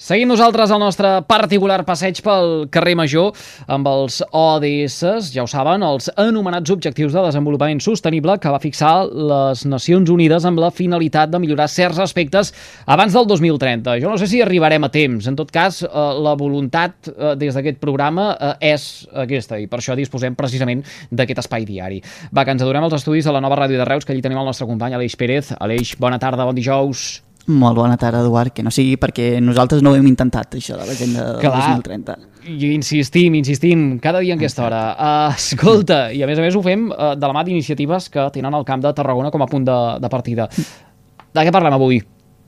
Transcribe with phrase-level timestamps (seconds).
[0.00, 3.34] Seguim nosaltres el nostre particular passeig pel carrer Major
[3.68, 8.94] amb els ODS, ja ho saben, els anomenats Objectius de Desenvolupament Sostenible que va fixar
[9.04, 12.54] les Nacions Unides amb la finalitat de millorar certs aspectes
[12.88, 14.00] abans del 2030.
[14.00, 15.28] Jo no sé si arribarem a temps.
[15.28, 19.84] En tot cas, eh, la voluntat eh, des d'aquest programa eh, és aquesta i per
[19.84, 20.80] això disposem precisament
[21.12, 22.00] d'aquest espai diari.
[22.32, 24.40] Va, que ens adorem als estudis de la nova ràdio de Reus, que allí tenim
[24.40, 25.52] el nostre company Aleix Pérez.
[25.60, 27.20] Aleix, bona tarda, bon dijous.
[27.48, 30.84] Molt bona tarda, Eduard, que no sigui perquè nosaltres no ho hem intentat, això de
[30.86, 31.62] l'agenda del Clar.
[31.80, 32.16] 2030.
[32.50, 34.82] I insistim, insistim, cada dia en aquesta hora.
[34.94, 38.28] Uh, escolta, i a més a més ho fem uh, de la mà d'iniciatives que
[38.34, 40.48] tenen el Camp de Tarragona com a punt de, de partida.
[40.50, 42.00] De què parlem avui?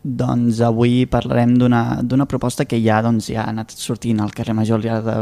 [0.03, 4.57] Doncs avui parlarem d'una d'una proposta que ja, doncs, ja ha anat sortint al carrer
[4.59, 5.15] Major al llarg de,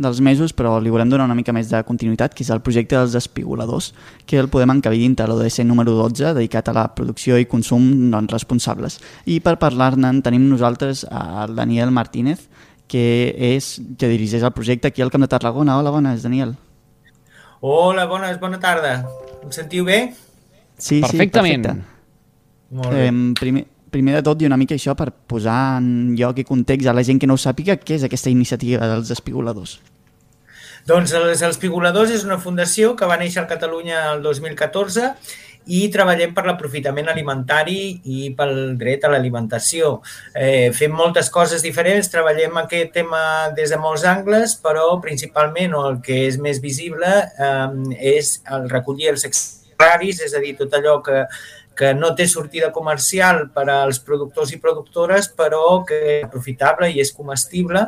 [0.00, 2.96] dels mesos, però li volem donar una mica més de continuïtat, que és el projecte
[2.96, 3.90] dels espigoladors,
[4.24, 8.32] que el podem encabir dintre l'ODS número 12, dedicat a la producció i consum doncs,
[8.32, 9.00] responsables.
[9.28, 12.48] I per parlar-ne tenim nosaltres el Daniel Martínez,
[12.88, 13.04] que,
[13.36, 15.76] és, que dirigeix el projecte aquí al Camp de Tarragona.
[15.80, 16.56] Hola, bones, Daniel.
[17.60, 18.96] Hola, bones, bona tarda.
[19.44, 20.06] Em sentiu bé?
[20.76, 21.68] Sí, Perfectament.
[21.68, 21.92] sí, perfecte.
[22.72, 23.06] Molt bé.
[23.06, 26.88] Eh, primer, primer de tot, i una mica això per posar en lloc i context
[26.88, 29.78] a la gent que no ho sàpiga, què és aquesta iniciativa dels espigoladors?
[30.86, 35.12] Doncs els, els Pigoladors és una fundació que va néixer a Catalunya el 2014
[35.70, 39.92] i treballem per l'aprofitament alimentari i pel dret a l'alimentació.
[40.34, 43.22] Eh, fem moltes coses diferents, treballem aquest tema
[43.54, 47.68] des de molts angles, però principalment o el que és més visible eh,
[48.16, 49.62] és el recollir els excedents,
[50.26, 51.24] és a dir, tot allò que
[51.76, 57.00] que no té sortida comercial per als productors i productores, però que és aprofitable i
[57.02, 57.84] és comestible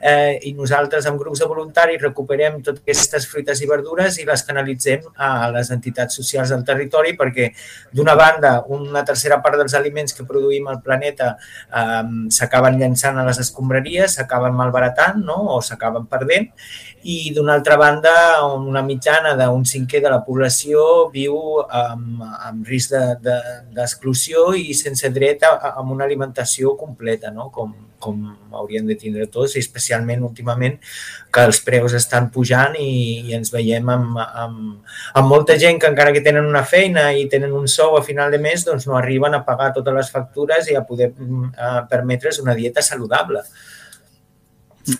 [0.00, 4.44] eh, i nosaltres amb grups de voluntaris recuperem totes aquestes fruites i verdures i les
[4.46, 7.50] canalitzem a les entitats socials del territori perquè
[7.94, 13.26] d'una banda una tercera part dels aliments que produïm al planeta eh, s'acaben llançant a
[13.28, 15.40] les escombraries, s'acaben malbaratant no?
[15.56, 16.52] o s'acaben perdent
[17.02, 18.12] i d'una altra banda
[18.44, 23.36] una mitjana d'un cinquè de la població viu amb, amb risc de,
[23.76, 27.48] d'exclusió de, i sense dret a, a una alimentació completa, no?
[27.54, 27.70] com,
[28.02, 28.18] com
[28.58, 30.78] haurien de tindre tots, i especialment últimament
[31.30, 32.90] que els preus estan pujant i,
[33.30, 37.28] i ens veiem amb, amb, amb molta gent que encara que tenen una feina i
[37.30, 40.70] tenen un sou a final de mes, doncs no arriben a pagar totes les factures
[40.70, 41.12] i a poder
[41.56, 43.46] a permetre's una dieta saludable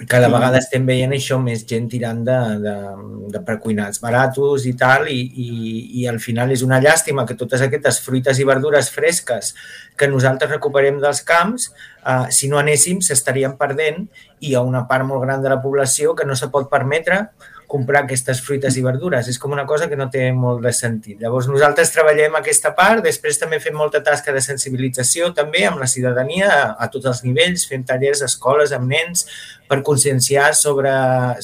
[0.08, 2.74] cada vegada estem veient això, més gent tirant de, de,
[3.34, 5.48] de precuinats baratos i tal, i, i,
[6.02, 9.54] i al final és una llàstima que totes aquestes fruites i verdures fresques
[9.98, 11.70] que nosaltres recuperem dels camps,
[12.04, 14.04] eh, si no anéssim, s'estarien perdent
[14.40, 17.26] i hi ha una part molt gran de la població que no se pot permetre
[17.68, 19.28] comprar aquestes fruites i verdures.
[19.28, 21.18] És com una cosa que no té molt de sentit.
[21.20, 25.90] Llavors, nosaltres treballem aquesta part, després també fem molta tasca de sensibilització també amb la
[25.90, 29.26] ciutadania a, a tots els nivells, fem tallers a escoles amb nens
[29.68, 30.90] per conscienciar sobre,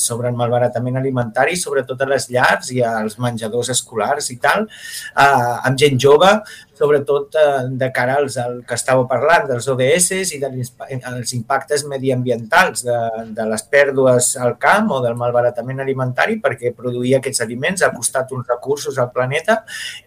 [0.01, 5.57] sobre el malbaratament alimentari, sobretot a les llars i als menjadors escolars i tal, eh,
[5.69, 6.33] amb gent jove,
[6.79, 12.85] sobretot eh, de cara als al que estàveu parlant, dels ODS i dels impactes mediambientals
[12.87, 12.99] de,
[13.37, 18.33] de les pèrdues al camp o del malbaratament alimentari, perquè produir aquests aliments ha costat
[18.35, 19.61] uns recursos al planeta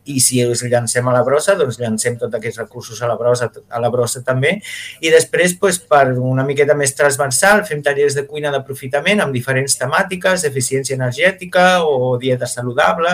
[0.06, 3.50] i si els llancem a la brossa, doncs llancem tots aquests recursos a la brossa,
[3.70, 4.58] a la brossa també.
[5.02, 9.78] I després, doncs, per una miqueta més transversal, fem tallers de cuina d'aprofitament amb diferents
[9.80, 13.14] temàtiques, eficiència energètica o dieta saludable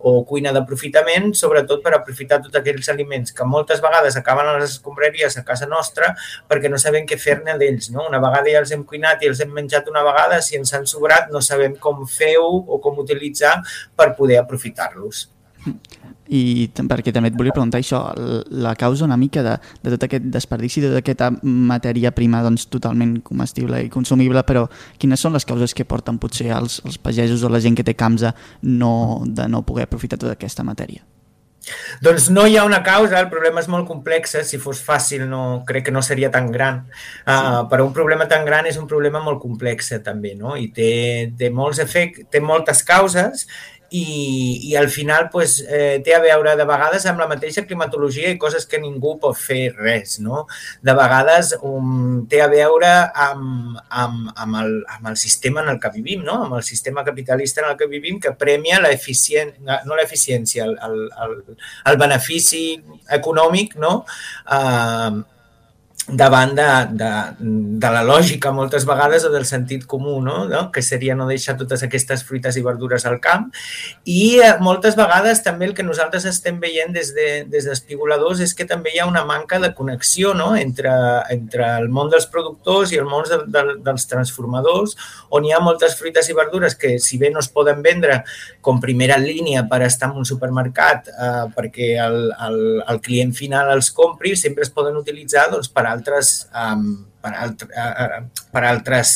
[0.00, 4.76] o cuina d'aprofitament, sobretot per aprofitar tots aquells aliments que moltes vegades acaben a les
[4.76, 6.14] escombraries a casa nostra
[6.48, 7.90] perquè no sabem què fer-ne d'ells.
[7.94, 8.06] No?
[8.08, 10.88] Una vegada ja els hem cuinat i els hem menjat una vegada, si ens han
[10.90, 13.58] sobrat no sabem com fer-ho o com utilitzar
[13.96, 15.28] per poder aprofitar-los.
[16.24, 18.00] I perquè també et volia preguntar això,
[18.48, 22.64] la causa una mica de, de tot aquest desperdici, de tota aquesta matèria prima doncs,
[22.72, 24.64] totalment comestible i consumible, però
[25.00, 27.96] quines són les causes que porten potser els, els pagesos o la gent que té
[27.96, 28.32] camps a
[28.62, 28.94] no,
[29.26, 31.04] de no poder aprofitar tota aquesta matèria?
[32.04, 35.42] Doncs no hi ha una causa, el problema és molt complex, si fos fàcil no,
[35.68, 37.66] crec que no seria tan gran, uh, sí.
[37.70, 40.56] però un problema tan gran és un problema molt complex també, no?
[40.60, 40.90] i té,
[41.38, 43.46] té molts efectes, té moltes causes
[43.94, 48.32] i, i al final pues, eh, té a veure de vegades amb la mateixa climatologia
[48.32, 50.16] i coses que ningú pot fer res.
[50.24, 50.44] No?
[50.82, 52.90] De vegades um, té a veure
[53.26, 56.40] amb, amb, amb, el, amb el sistema en el que vivim, no?
[56.48, 59.46] amb el sistema capitalista en el que vivim que premia l'eficiència,
[59.86, 61.38] no l'eficiència, el, el, el,
[61.92, 62.64] el benefici
[63.14, 64.00] econòmic no?
[64.48, 65.22] Uh,
[66.06, 66.66] davant de,
[67.00, 67.10] de,
[67.80, 70.44] de la lògica moltes vegades o del sentit comú, no?
[70.48, 70.66] no?
[70.72, 73.46] que seria no deixar totes aquestes fruites i verdures al camp.
[74.04, 78.56] I eh, moltes vegades també el que nosaltres estem veient des d'espigoladors de, des és
[78.58, 80.52] que també hi ha una manca de connexió no?
[80.56, 80.92] entre,
[81.32, 84.98] entre el món dels productors i el món de, de, dels transformadors,
[85.32, 88.20] on hi ha moltes fruites i verdures que, si bé no es poden vendre
[88.60, 92.60] com primera línia per estar en un supermercat eh, perquè el, el,
[92.92, 97.68] el client final els compri, sempre es poden utilitzar doncs, per altres um, per, altre,
[98.52, 99.14] per altres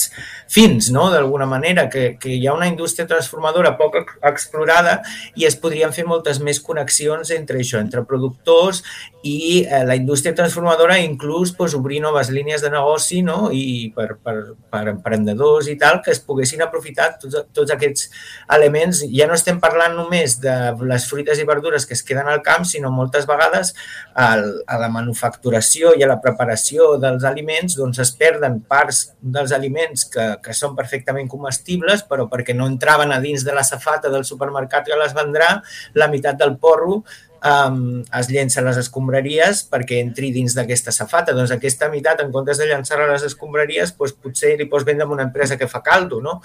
[0.49, 1.09] fins, no?
[1.13, 4.99] d'alguna manera, que, que hi ha una indústria transformadora poc explorada
[5.37, 8.83] i es podrien fer moltes més connexions entre això, entre productors
[9.29, 13.51] i eh, la indústria transformadora, inclús pues, obrir noves línies de negoci no?
[13.53, 14.37] i per, per,
[14.71, 18.09] per emprenedors i tal, que es poguessin aprofitar tots, tots aquests
[18.57, 19.03] elements.
[19.13, 20.55] Ja no estem parlant només de
[20.89, 23.75] les fruites i verdures que es queden al camp, sinó moltes vegades
[24.15, 29.53] al, a la manufacturació i a la preparació dels aliments doncs, es perden parts dels
[29.57, 34.13] aliments que, que són perfectament comestibles, però perquè no entraven a dins de la safata
[34.13, 35.57] del supermercat que les vendrà,
[35.99, 37.03] la meitat del porro
[37.45, 41.35] um, es llença a les escombraries perquè entri dins d'aquesta safata.
[41.37, 45.07] Doncs aquesta meitat, en comptes de llançar-la a les escombraries, doncs potser li pots vendre
[45.07, 46.21] a una empresa que fa caldo.
[46.25, 46.39] No?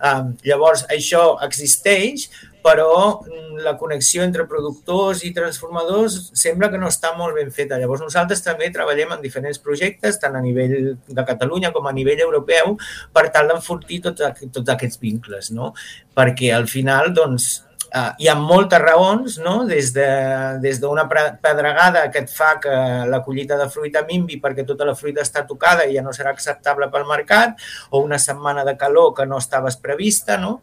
[0.00, 2.28] Um, llavors, això existeix,
[2.64, 7.78] però mm, la connexió entre productors i transformadors sembla que no està molt ben feta.
[7.80, 12.22] Llavors nosaltres també treballem en diferents projectes, tant a nivell de Catalunya com a nivell
[12.26, 12.76] europeu,
[13.14, 15.74] per tal d'enfortir tots, tots aquests vincles, no?
[16.16, 17.60] perquè al final doncs,
[17.90, 19.64] Uh, hi ha moltes raons, no?
[19.66, 22.70] des d'una de, pedregada que et fa que
[23.10, 26.30] la collita de fruita minvi perquè tota la fruita està tocada i ja no serà
[26.30, 27.58] acceptable pel mercat,
[27.90, 30.60] o una setmana de calor que no estaves prevista, no?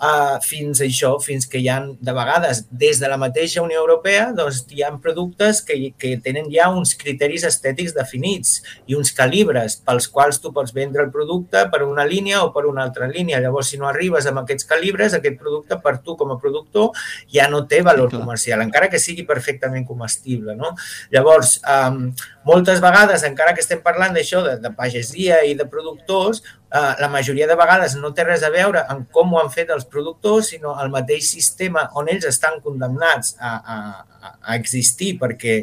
[0.00, 3.82] Uh, fins a això, fins que hi ha, de vegades, des de la mateixa Unió
[3.82, 9.12] Europea, doncs hi ha productes que, que tenen ja uns criteris estètics definits i uns
[9.12, 13.08] calibres pels quals tu pots vendre el producte per una línia o per una altra
[13.10, 13.42] línia.
[13.44, 16.92] Llavors, si no arribes amb aquests calibres, aquest producte per tu com a producte productor
[17.32, 20.54] ja no té valor sí, comercial, encara que sigui perfectament comestible.
[20.56, 20.74] No?
[21.12, 22.12] Llavors, um,
[22.44, 27.08] moltes vegades, encara que estem parlant d'això, de, de pagesia i de productors, uh, la
[27.08, 30.52] majoria de vegades no té res a veure amb com ho han fet els productors,
[30.54, 33.78] sinó el mateix sistema on ells estan condemnats a, a,
[34.40, 35.62] a existir perquè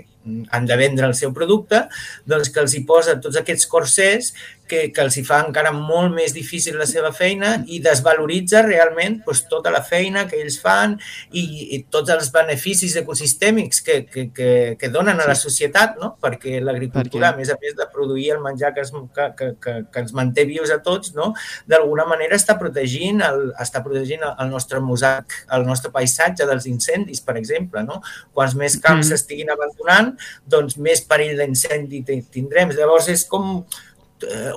[0.52, 1.86] han de vendre el seu producte,
[2.28, 4.34] doncs que els hi posa tots aquests corsers
[4.70, 9.22] que, que els hi fa encara molt més difícil la seva feina i desvaloritza realment
[9.26, 10.98] doncs, tota la feina que ells fan
[11.32, 11.44] i,
[11.78, 16.14] i tots els beneficis ecosistèmics que, que, que, que donen a la societat, no?
[16.22, 19.76] perquè l'agricultura, a més a més de produir el menjar que, es, que, que, que,
[19.92, 21.32] que ens manté vius a tots, no?
[21.70, 27.22] d'alguna manera està protegint, el, està protegint el nostre mosaic, el nostre paisatge dels incendis,
[27.24, 27.84] per exemple.
[27.88, 28.02] No?
[28.36, 29.58] Quants més camps s'estiguin mm.
[29.58, 30.14] abandonant,
[30.46, 32.04] doncs més perill d'incendi
[32.34, 32.74] tindrem.
[32.78, 33.62] Llavors és com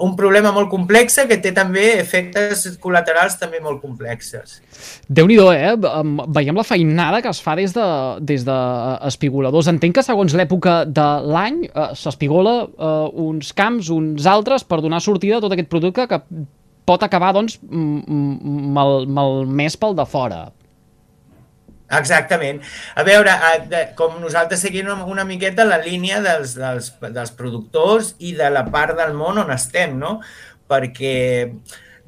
[0.00, 4.60] un problema molt complex que té també efectes col·laterals també molt complexes.
[5.08, 5.74] déu nhi eh?
[6.28, 7.88] Veiem la feinada que es fa des de,
[8.20, 8.58] des de
[9.06, 9.68] espigoladors.
[9.68, 15.00] Entenc que segons l'època de l'any eh, s'espigola eh, uns camps, uns altres, per donar
[15.00, 16.22] sortida a tot aquest producte que
[16.88, 20.48] pot acabar doncs, mal, malmès pel de fora.
[21.98, 22.60] Exactament.
[22.94, 23.34] A veure,
[23.98, 28.96] com nosaltres seguim una miqueta la línia dels, dels, dels productors i de la part
[28.98, 30.18] del món on estem, no?
[30.70, 31.16] Perquè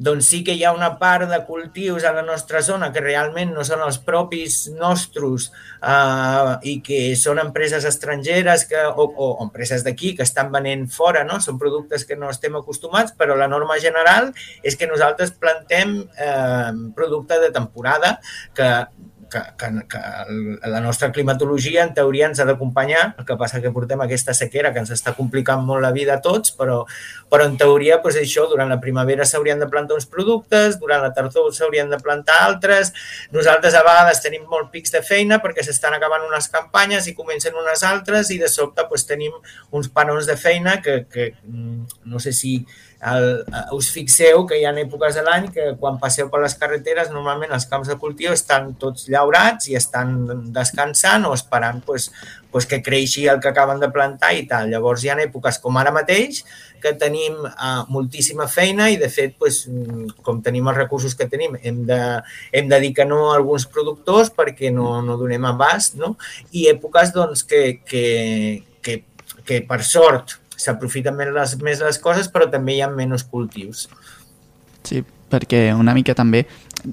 [0.02, 3.52] doncs sí que hi ha una part de cultius a la nostra zona que realment
[3.55, 9.84] no són els propis nostres eh, i que són empreses estrangeres que, o, o empreses
[9.86, 11.39] d'aquí que estan venent fora, no?
[11.44, 16.72] són productes que no estem acostumats, però la norma general és que nosaltres plantem eh,
[16.98, 18.17] producte de temporada
[18.56, 18.72] que
[19.32, 23.72] que, que, que la nostra climatologia en teoria ens ha d'acompanyar, el que passa que
[23.72, 26.82] portem aquesta sequera que ens està complicant molt la vida a tots, però,
[27.32, 31.12] però en teoria doncs això, durant la primavera s'haurien de plantar uns productes, durant la
[31.17, 32.93] tardor s'haurien de plantar altres,
[33.32, 37.56] nosaltres a vegades tenim molt pics de feina perquè s'estan acabant unes campanyes i comencen
[37.58, 39.34] unes altres i de sobte doncs, tenim
[39.72, 42.58] uns panons de feina que, que mm, no sé si
[43.03, 43.44] el,
[43.75, 47.51] us fixeu que hi ha èpoques de l'any que quan passeu per les carreteres normalment
[47.55, 50.15] els camps de cultiu estan tots llaurats i estan
[50.55, 52.11] descansant o esperant pues,
[52.53, 54.71] pues que creixi el que acaben de plantar i tal.
[54.71, 56.44] Llavors hi ha èpoques com ara mateix
[56.82, 59.65] que tenim uh, moltíssima feina i de fet pues,
[60.23, 62.01] com tenim els recursos que tenim hem de,
[62.53, 66.15] hem de dir que no a alguns productors perquè no, no donem abast no?
[66.53, 68.06] i èpoques doncs, que, que,
[68.82, 69.03] que,
[69.43, 73.88] que per sort s'aprofiten més les, més les coses, però també hi ha menys cultius.
[74.86, 75.02] Sí,
[75.32, 76.44] perquè una mica també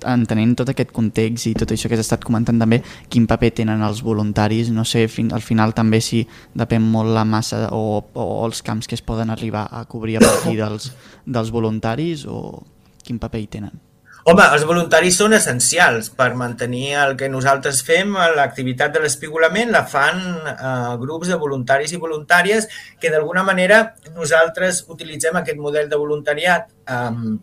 [0.06, 3.82] entenent tot aquest context i tot això que has estat comentant també, quin paper tenen
[3.86, 6.22] els voluntaris, no sé, fin, al final també si
[6.54, 10.26] depèn molt la massa o, o els camps que es poden arribar a cobrir a
[10.26, 10.92] partir dels,
[11.26, 12.62] dels voluntaris o
[13.04, 13.89] quin paper hi tenen.
[14.28, 19.86] Home, els voluntaris són essencials per mantenir el que nosaltres fem, l'activitat de l'espigolament la
[19.88, 20.20] fan
[20.52, 22.68] eh, grups de voluntaris i voluntàries
[23.00, 27.38] que d'alguna manera nosaltres utilitzem aquest model de voluntariat eh,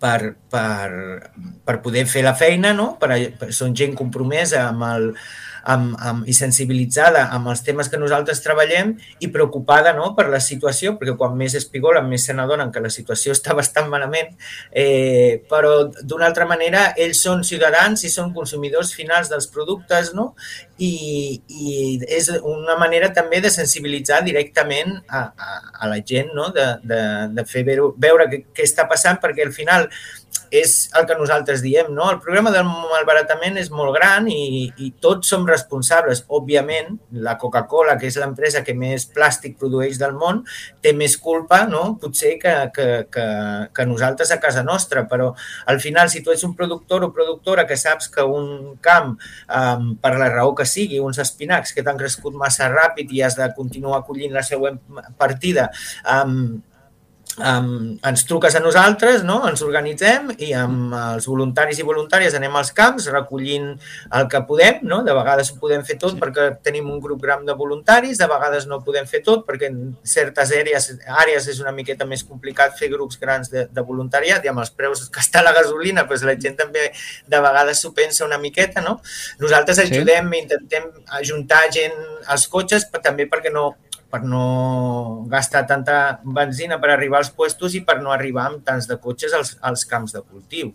[0.00, 0.18] per,
[0.50, 0.88] per,
[1.64, 2.94] per poder fer la feina, no?
[3.00, 5.10] per, per, són gent compromesa amb el,
[5.64, 8.94] amb, amb, i sensibilitzada amb els temes que nosaltres treballem
[9.24, 12.92] i preocupada no, per la situació, perquè quan més espigolen més se n'adonen que la
[12.92, 14.32] situació està bastant malament,
[14.70, 20.32] eh, però d'una altra manera ells són ciutadans i són consumidors finals dels productes no?
[20.78, 20.92] I,
[21.48, 21.74] i
[22.16, 26.50] és una manera també de sensibilitzar directament a, a, a la gent, no?
[26.54, 27.00] de, de,
[27.36, 29.88] de fer veure, veure què, què està passant, perquè al final
[30.54, 32.06] és el que nosaltres diem, no?
[32.12, 36.24] El problema del malbaratament és molt gran i, i tots som responsables.
[36.38, 36.94] Òbviament,
[37.26, 40.42] la Coca-Cola, que és l'empresa que més plàstic produeix del món,
[40.84, 41.84] té més culpa, no?
[42.00, 43.26] Potser que, que, que,
[43.74, 45.32] que nosaltres a casa nostra, però
[45.70, 49.16] al final, si tu ets un productor o productora que saps que un camp,
[49.48, 53.38] um, per la raó que sigui, uns espinacs que t'han crescut massa ràpid i has
[53.40, 54.78] de continuar collint la següent
[55.18, 55.70] partida,
[56.06, 56.62] um,
[57.38, 59.40] um, ens truques a nosaltres, no?
[59.48, 63.72] ens organitzem i amb els voluntaris i voluntàries anem als camps recollint
[64.18, 65.02] el que podem, no?
[65.06, 66.20] de vegades ho podem fer tot sí.
[66.22, 69.80] perquè tenim un grup gran de voluntaris, de vegades no podem fer tot perquè en
[70.06, 70.90] certes àrees,
[71.24, 74.72] àrees és una miqueta més complicat fer grups grans de, de voluntariat i amb els
[74.74, 76.90] preus que està la gasolina doncs la gent també
[77.26, 78.98] de vegades s'ho pensa una miqueta, no?
[79.42, 80.44] Nosaltres ajudem, sí.
[80.44, 81.96] intentem ajuntar gent
[82.30, 83.72] als cotxes també perquè no,
[84.14, 88.86] per no gastar tanta benzina per arribar als puestos i per no arribar amb tants
[88.86, 90.70] de cotxes als, als camps de cultiu.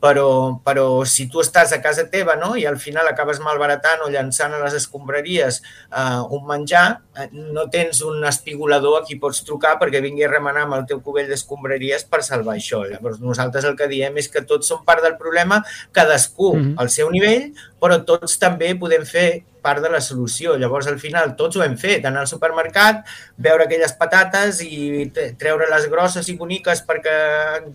[0.00, 0.28] Però,
[0.64, 2.54] però si tu estàs a casa teva no?
[2.56, 6.86] i al final acabes malbaratant o llançant a les escombraries eh, un menjar,
[7.18, 10.86] eh, no tens un espigolador a qui pots trucar perquè vingui a remenar amb el
[10.88, 12.84] teu cubell d'escombraries per salvar això.
[12.88, 15.60] Llavors nosaltres el que diem és que tots som part del problema,
[15.92, 16.74] cadascú mm -hmm.
[16.80, 20.56] al seu nivell, però tots també podem fer part de la solució.
[20.58, 22.04] Llavors, al final, tots ho hem fet.
[22.08, 23.04] Anar al supermercat,
[23.36, 27.16] veure aquelles patates i treure les grosses i boniques perquè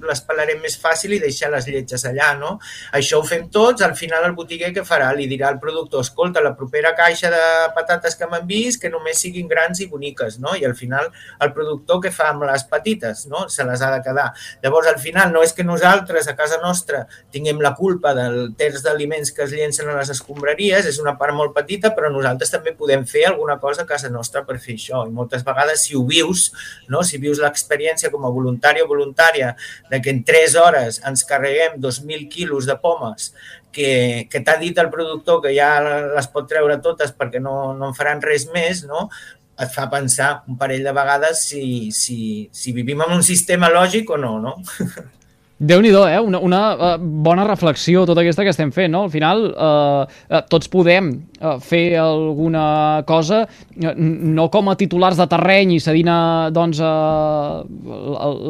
[0.03, 2.55] les pelarem més fàcil i deixar les lletges allà, no?
[2.93, 3.83] Això ho fem tots.
[3.85, 5.11] Al final, el botiguer què farà?
[5.17, 7.43] Li dirà al productor, escolta, la propera caixa de
[7.75, 10.55] patates que m'han vist, que només siguin grans i boniques, no?
[10.55, 11.11] I al final,
[11.43, 13.25] el productor què fa amb les petites?
[13.31, 13.47] No?
[13.49, 14.29] Se les ha de quedar.
[14.63, 18.83] Llavors, al final, no és que nosaltres, a casa nostra, tinguem la culpa del terç
[18.85, 22.51] d'aliments que es llencen a les escombraries, és una part molt petita petita, però nosaltres
[22.51, 25.06] també podem fer alguna cosa a casa nostra per fer això.
[25.08, 26.51] I moltes vegades, si ho vius,
[26.89, 27.03] no?
[27.03, 29.56] si vius l'experiència com a voluntari o voluntària
[29.89, 33.34] de que en 3 hores ens carreguem 2.000 quilos de pomes
[33.72, 37.89] que, que t'ha dit el productor que ja les pot treure totes perquè no, no
[37.89, 39.10] en faran res més, no?
[39.53, 44.10] et fa pensar un parell de vegades si, si, si vivim en un sistema lògic
[44.10, 44.56] o no, no?
[45.63, 46.20] déu nhi eh?
[46.20, 49.03] Una, una uh, bona reflexió tota aquesta que estem fent, no?
[49.08, 53.43] Al final, uh, uh, tots podem uh, fer alguna cosa,
[53.77, 56.17] no com a titulars de terreny i cedint a,
[56.53, 57.63] doncs, uh,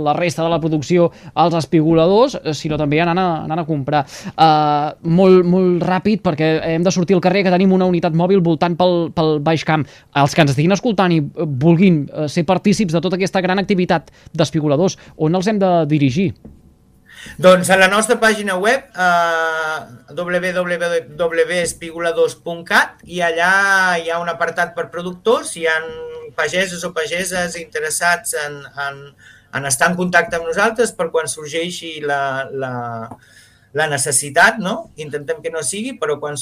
[0.08, 4.04] la resta de la producció als espigoladors, sinó també anant a, anant a comprar.
[4.34, 8.42] Uh, molt, molt ràpid, perquè hem de sortir al carrer, que tenim una unitat mòbil
[8.42, 9.86] voltant pel, pel Baix Camp.
[10.18, 14.98] Els que ens estiguin escoltant i vulguin ser partícips de tota aquesta gran activitat d'espigoladors,
[15.22, 16.32] on els hem de dirigir?
[17.42, 19.80] Doncs a la nostra pàgina web, eh,
[20.14, 25.78] www.espigula2.cat, i allà hi ha un apartat per productors, hi ha
[26.36, 29.00] pagesos o pageses interessats en, en,
[29.54, 32.74] en estar en contacte amb nosaltres per quan sorgeixi la, la,
[33.74, 34.92] la necessitat, no?
[35.02, 36.38] Intentem que no sigui, però quan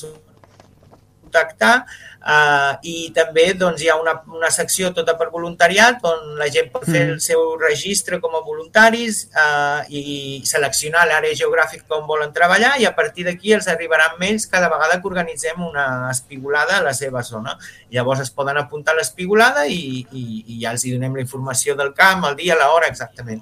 [1.32, 1.86] contactar
[2.28, 6.70] eh, i també doncs, hi ha una, una secció tota per voluntariat on la gent
[6.72, 7.14] pot fer mm.
[7.16, 12.86] el seu registre com a voluntaris eh, i seleccionar l'àrea geogràfica on volen treballar i
[12.86, 17.24] a partir d'aquí els arribaran mails cada vegada que organitzem una espigolada a la seva
[17.24, 17.58] zona.
[17.92, 21.76] Llavors es poden apuntar a l'espigolada i, i, i ja els hi donem la informació
[21.80, 23.42] del camp, el dia, l'hora, exactament.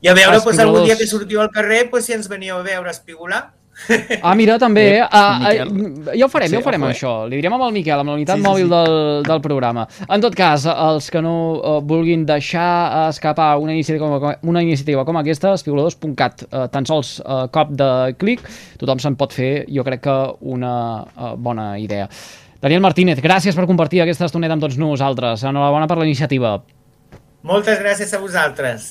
[0.00, 2.64] I a veure, doncs, algun dia que sortiu al carrer, doncs, si ens veniu a
[2.64, 3.50] veure espigolar,
[4.22, 4.84] Ah, mira, també.
[4.98, 5.02] Eh?
[5.02, 7.12] Uh, uh, ja ho farem, sí, ja ho farem, això.
[7.30, 8.72] Li direm amb el Miquel, amb la unitat sí, sí, mòbil sí.
[8.74, 9.86] Del, del programa.
[10.08, 15.06] En tot cas, els que no uh, vulguin deixar escapar una iniciativa com, una iniciativa
[15.08, 18.44] com aquesta, espigoladors.cat, uh, tan sols uh, cop de clic,
[18.80, 20.18] tothom se'n pot fer, jo crec que
[20.52, 22.08] una uh, bona idea.
[22.60, 25.46] Daniel Martínez, gràcies per compartir aquesta estoneta amb tots nosaltres.
[25.48, 26.58] Enhorabona per la iniciativa.
[27.48, 28.90] Moltes gràcies a vosaltres.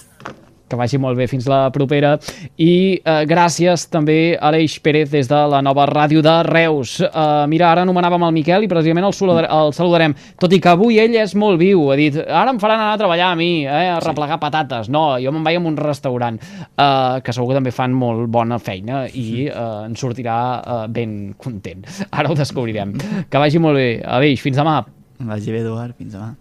[0.70, 2.16] Que vagi molt bé fins la propera
[2.62, 7.00] i eh, gràcies també a Aleix Pérez des de la nova ràdio de Reus.
[7.06, 11.00] Eh, mira, ara anomenàvem el Miquel i precisament el, el saludarem, tot i que avui
[11.02, 13.88] ell és molt viu, ha dit, ara em faran anar a treballar a mi, eh,
[13.96, 14.92] a replegar patates.
[14.94, 18.60] No, jo me'n vaig a un restaurant, eh, que segur que també fan molt bona
[18.64, 21.86] feina i eh, ens sortirà eh, ben content.
[22.10, 22.96] Ara ho descobrirem.
[23.30, 23.90] Que vagi molt bé.
[24.06, 24.82] Aleix, fins demà.
[25.20, 25.98] Vagi bé, Eduard.
[25.98, 26.34] Fins demà.